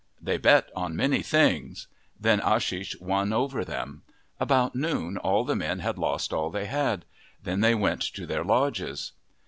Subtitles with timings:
[0.19, 1.85] They bet on many things.
[2.19, 4.01] Then Ashish won over them.
[4.39, 7.05] About noon all the men had lost all they had.
[7.43, 9.11] Then they went to their lodges.